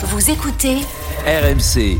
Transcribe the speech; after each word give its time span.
Vous 0.00 0.30
écoutez 0.30 0.76
RMC. 1.26 1.98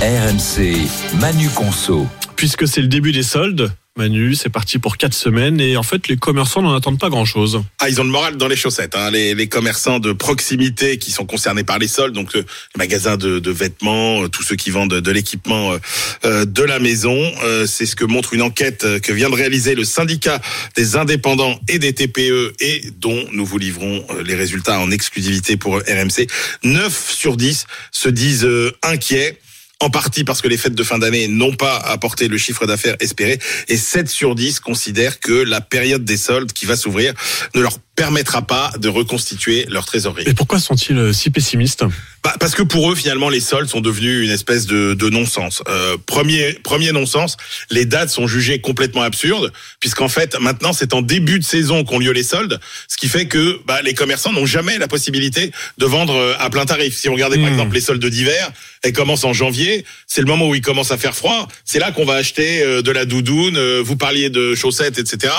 RMC, 0.00 0.88
Manu 1.20 1.50
Conso. 1.50 2.06
Puisque 2.36 2.66
c'est 2.66 2.80
le 2.80 2.88
début 2.88 3.12
des 3.12 3.22
soldes, 3.22 3.70
Manu, 3.98 4.36
c'est 4.36 4.50
parti 4.50 4.78
pour 4.78 4.96
quatre 4.96 5.14
semaines 5.14 5.60
et 5.60 5.76
en 5.76 5.82
fait 5.82 6.06
les 6.06 6.16
commerçants 6.16 6.62
n'en 6.62 6.74
attendent 6.76 7.00
pas 7.00 7.10
grand-chose. 7.10 7.62
Ah, 7.80 7.88
ils 7.88 8.00
ont 8.00 8.04
le 8.04 8.10
moral 8.10 8.36
dans 8.36 8.46
les 8.46 8.54
chaussettes. 8.54 8.94
Hein. 8.94 9.10
Les, 9.10 9.48
commerçants 9.48 9.98
de 9.98 10.12
proximité 10.12 10.96
qui 10.96 11.10
sont 11.10 11.26
concernés 11.26 11.64
par 11.64 11.78
les 11.80 11.88
soldes, 11.88 12.14
donc 12.14 12.32
les 12.34 12.44
magasins 12.78 13.16
de, 13.16 13.50
vêtements, 13.50 14.22
euh, 14.22 14.28
tous 14.28 14.44
ceux 14.44 14.54
qui 14.54 14.70
vendent 14.70 14.94
de, 14.94 15.10
l'équipement 15.10 15.72
euh, 15.72 15.78
euh, 16.24 16.44
de 16.44 16.62
la 16.62 16.78
maison. 16.78 17.18
C'est 17.66 17.84
ce 17.84 17.96
que 17.96 18.04
montre 18.04 18.32
une 18.32 18.42
enquête 18.42 18.86
que 19.00 19.12
vient 19.12 19.28
de 19.28 19.34
réaliser 19.34 19.74
le 19.74 19.84
syndicat 19.84 20.40
des 20.76 20.96
indépendants 20.96 21.58
et 21.68 21.78
des 21.78 21.92
TPE 21.92 22.54
et 22.60 22.82
dont 22.96 23.26
nous 23.32 23.44
vous 23.44 23.58
livrons 23.58 24.06
les 24.24 24.36
résultats 24.36 24.78
en 24.78 24.90
exclusivité 24.90 25.56
pour 25.56 25.78
RMC. 25.78 26.26
9 26.62 27.12
sur 27.12 27.36
10 27.36 27.66
se 27.90 28.08
disent 28.08 28.48
inquiets 28.82 29.40
en 29.80 29.90
partie 29.90 30.24
parce 30.24 30.42
que 30.42 30.48
les 30.48 30.58
fêtes 30.58 30.74
de 30.74 30.82
fin 30.82 30.98
d'année 30.98 31.26
n'ont 31.26 31.54
pas 31.54 31.76
apporté 31.76 32.28
le 32.28 32.38
chiffre 32.38 32.66
d'affaires 32.66 32.96
espéré, 33.00 33.38
et 33.68 33.76
7 33.76 34.08
sur 34.08 34.34
10 34.34 34.60
considèrent 34.60 35.20
que 35.20 35.32
la 35.32 35.60
période 35.60 36.04
des 36.04 36.16
soldes 36.16 36.52
qui 36.52 36.66
va 36.66 36.76
s'ouvrir 36.76 37.14
ne 37.54 37.60
leur 37.60 37.78
permettra 38.00 38.40
pas 38.40 38.72
de 38.78 38.88
reconstituer 38.88 39.66
leur 39.68 39.84
trésorerie. 39.84 40.24
Et 40.26 40.32
pourquoi 40.32 40.58
sont-ils 40.58 40.96
euh, 40.96 41.12
si 41.12 41.28
pessimistes 41.28 41.84
Bah, 42.24 42.34
parce 42.40 42.54
que 42.54 42.62
pour 42.62 42.90
eux, 42.90 42.94
finalement, 42.94 43.28
les 43.28 43.40
soldes 43.40 43.68
sont 43.68 43.82
devenus 43.82 44.24
une 44.24 44.30
espèce 44.30 44.64
de, 44.64 44.94
de 44.94 45.10
non-sens. 45.10 45.62
Euh, 45.68 45.98
premier, 46.06 46.54
premier 46.54 46.92
non-sens, 46.92 47.36
les 47.70 47.84
dates 47.84 48.08
sont 48.08 48.26
jugées 48.26 48.58
complètement 48.62 49.02
absurdes, 49.02 49.52
puisqu'en 49.80 50.08
fait, 50.08 50.34
maintenant, 50.40 50.72
c'est 50.72 50.94
en 50.94 51.02
début 51.02 51.38
de 51.38 51.44
saison 51.44 51.84
qu'ont 51.84 51.98
lieu 51.98 52.12
les 52.12 52.22
soldes, 52.22 52.58
ce 52.88 52.96
qui 52.96 53.06
fait 53.06 53.26
que 53.26 53.60
bah, 53.66 53.82
les 53.82 53.92
commerçants 53.92 54.32
n'ont 54.32 54.46
jamais 54.46 54.78
la 54.78 54.88
possibilité 54.88 55.52
de 55.76 55.84
vendre 55.84 56.14
euh, 56.14 56.34
à 56.38 56.48
plein 56.48 56.64
tarif. 56.64 56.96
Si 56.96 57.08
vous 57.08 57.14
regardez 57.14 57.36
par 57.36 57.50
Mmh. 57.50 57.52
exemple 57.52 57.74
les 57.74 57.80
soldes 57.82 58.06
d'hiver, 58.06 58.50
elles 58.82 58.94
commencent 58.94 59.24
en 59.24 59.34
janvier, 59.34 59.84
c'est 60.06 60.22
le 60.22 60.26
moment 60.26 60.48
où 60.48 60.54
il 60.54 60.62
commence 60.62 60.90
à 60.90 60.96
faire 60.96 61.14
froid, 61.14 61.48
c'est 61.66 61.78
là 61.78 61.92
qu'on 61.92 62.06
va 62.06 62.14
acheter 62.14 62.64
de 62.82 62.90
la 62.90 63.04
doudoune, 63.04 63.58
vous 63.80 63.96
parliez 63.96 64.30
de 64.30 64.54
chaussettes, 64.54 64.98
etc. 64.98 65.34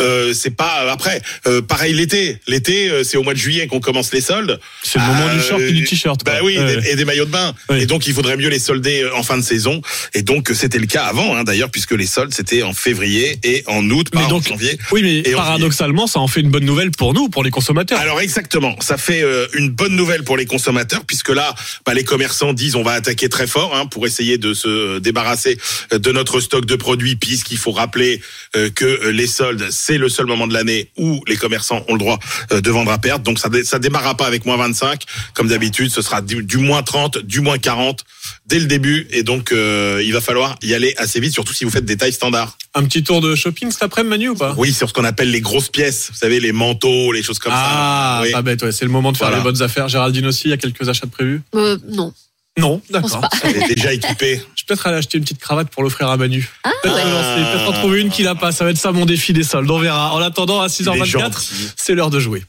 Euh, 0.00 0.34
c'est 0.34 0.56
pas 0.56 0.90
après. 0.90 1.22
Euh, 1.46 1.62
pareil 1.62 1.92
l'été, 2.00 2.38
l'été, 2.46 2.88
euh, 2.88 3.04
c'est 3.04 3.16
au 3.18 3.22
mois 3.22 3.34
de 3.34 3.38
juillet 3.38 3.66
qu'on 3.66 3.80
commence 3.80 4.12
les 4.12 4.22
soldes. 4.22 4.58
C'est 4.82 4.98
le 4.98 5.04
moment 5.04 5.34
du 5.34 5.40
short 5.40 5.60
et 5.60 5.72
du 5.72 5.84
t-shirt. 5.84 6.24
Bah 6.24 6.38
quoi. 6.38 6.46
oui, 6.46 6.58
Ouais. 6.58 6.90
et 6.90 6.96
des 6.96 7.04
maillots 7.04 7.26
de 7.26 7.30
bain. 7.30 7.54
Et 7.74 7.86
donc 7.86 8.06
il 8.06 8.14
faudrait 8.14 8.36
mieux 8.36 8.48
les 8.48 8.58
solder 8.58 9.02
euh, 9.02 9.14
en 9.14 9.22
fin 9.22 9.36
de 9.36 9.42
saison. 9.42 9.82
Et 10.14 10.22
donc 10.22 10.50
c'était 10.54 10.78
le 10.78 10.86
cas 10.86 11.04
avant, 11.04 11.36
hein, 11.36 11.44
d'ailleurs, 11.44 11.70
puisque 11.70 11.92
les 11.92 12.06
soldes 12.06 12.32
c'était 12.32 12.62
en 12.62 12.72
février 12.72 13.38
et 13.44 13.62
en 13.66 13.88
août, 13.90 14.10
pas 14.10 14.20
Mais 14.20 14.28
donc, 14.28 14.46
en 14.46 14.50
janvier. 14.50 14.78
oui, 14.92 15.02
mais 15.02 15.18
Et 15.18 15.32
paradoxalement, 15.32 16.06
ça 16.06 16.20
en 16.20 16.28
fait 16.28 16.40
une 16.40 16.50
bonne 16.50 16.64
nouvelle 16.64 16.90
pour 16.90 17.12
nous, 17.12 17.28
pour 17.28 17.44
les 17.44 17.50
consommateurs. 17.50 17.98
Alors 17.98 18.20
exactement, 18.20 18.76
ça 18.80 18.96
fait 18.96 19.22
euh, 19.22 19.46
une 19.54 19.68
bonne 19.70 19.94
nouvelle 19.94 20.24
pour 20.24 20.36
les 20.36 20.46
consommateurs 20.46 21.04
puisque 21.06 21.30
là, 21.30 21.54
bah, 21.84 21.94
les 21.94 22.04
commerçants 22.04 22.52
disent 22.52 22.76
on 22.76 22.82
va 22.82 22.92
attaquer 22.92 23.28
très 23.28 23.46
fort 23.46 23.74
hein, 23.76 23.86
pour 23.86 24.06
essayer 24.06 24.38
de 24.38 24.54
se 24.54 24.98
débarrasser 24.98 25.58
euh, 25.92 25.98
de 25.98 26.12
notre 26.12 26.40
stock 26.40 26.64
de 26.64 26.76
produits 26.76 27.16
puisqu'il 27.16 27.58
faut 27.58 27.72
rappeler 27.72 28.20
euh, 28.56 28.70
que 28.70 28.84
euh, 28.84 29.10
les 29.12 29.26
soldes 29.26 29.68
c'est 29.70 29.98
le 29.98 30.08
seul 30.08 30.26
moment 30.26 30.46
de 30.46 30.54
l'année 30.54 30.88
où 30.96 31.22
les 31.26 31.36
commerçants 31.36 31.84
ont 31.90 31.94
le 31.94 31.98
droit 31.98 32.18
euh, 32.52 32.60
de 32.60 32.70
vendre 32.70 32.90
à 32.92 32.98
perte. 32.98 33.22
Donc 33.22 33.38
ça 33.38 33.48
dé- 33.48 33.64
ça 33.64 33.78
démarrera 33.78 34.16
pas 34.16 34.26
avec 34.26 34.46
moins 34.46 34.56
25 34.56 35.02
comme 35.34 35.48
d'habitude, 35.48 35.90
ce 35.90 36.02
sera 36.02 36.20
du, 36.22 36.42
du 36.42 36.56
moins 36.58 36.82
30, 36.82 37.18
du 37.18 37.40
moins 37.40 37.58
40 37.58 38.04
dès 38.46 38.58
le 38.58 38.66
début 38.66 39.06
et 39.10 39.22
donc 39.22 39.52
euh, 39.52 40.02
il 40.04 40.12
va 40.12 40.20
falloir 40.20 40.56
y 40.62 40.74
aller 40.74 40.94
assez 40.96 41.20
vite 41.20 41.32
surtout 41.32 41.52
si 41.52 41.64
vous 41.64 41.70
faites 41.70 41.84
des 41.84 41.96
tailles 41.96 42.12
standards. 42.12 42.56
Un 42.74 42.84
petit 42.84 43.02
tour 43.02 43.20
de 43.20 43.34
shopping 43.34 43.70
cet 43.70 43.82
après-midi, 43.82 44.10
Manu, 44.10 44.28
ou 44.30 44.34
pas? 44.36 44.54
Oui, 44.56 44.72
sur 44.72 44.88
ce 44.88 44.94
qu'on 44.94 45.04
appelle 45.04 45.30
les 45.30 45.40
grosses 45.40 45.68
pièces, 45.68 46.08
vous 46.12 46.16
savez 46.18 46.38
les 46.40 46.52
manteaux, 46.52 47.12
les 47.12 47.22
choses 47.22 47.38
comme 47.38 47.52
Ah, 47.54 48.18
ça. 48.18 48.22
Oui. 48.22 48.32
pas 48.32 48.42
bête, 48.42 48.62
ouais. 48.62 48.72
C'est 48.72 48.84
le 48.84 48.90
moment 48.90 49.10
de 49.12 49.16
faire 49.16 49.28
Voilà. 49.28 49.42
les 49.42 49.50
bonnes 49.50 49.62
affaires. 49.62 49.88
Géraldine 49.88 50.26
aussi, 50.26 50.42
il 50.46 50.50
y 50.50 50.54
a 50.54 50.56
quelques 50.56 50.88
achats 50.88 51.06
de 51.06 51.10
prévus? 51.10 51.42
Euh, 51.54 51.76
Non. 51.88 52.12
Non, 52.58 52.82
d'accord. 52.90 53.26
Elle 53.44 53.56
est 53.56 53.74
déjà 53.74 53.92
équipée. 53.92 54.36
Je 54.56 54.62
vais 54.62 54.66
peut-être 54.66 54.86
aller 54.86 54.96
acheter 54.98 55.18
une 55.18 55.24
petite 55.24 55.40
cravate 55.40 55.70
pour 55.70 55.82
l'offrir 55.82 56.08
à 56.08 56.16
Manu. 56.16 56.48
Ah, 56.64 56.70
Peut-être 56.82 56.96
ouais. 56.96 57.66
en 57.68 57.72
trouver 57.72 58.00
une 58.00 58.10
qui 58.10 58.22
l'a 58.22 58.34
pas. 58.34 58.52
Ça 58.52 58.64
va 58.64 58.70
être 58.70 58.76
ça 58.78 58.92
mon 58.92 59.06
défi 59.06 59.32
des 59.32 59.44
soldes. 59.44 59.70
On 59.70 59.78
verra. 59.78 60.12
En 60.14 60.18
attendant, 60.18 60.60
à 60.60 60.66
Il 60.66 60.88
est 60.88 60.90
6h24, 60.90 61.06
gentil. 61.06 61.68
c'est 61.76 61.94
l'heure 61.94 62.10
de 62.10 62.20
jouer. 62.20 62.42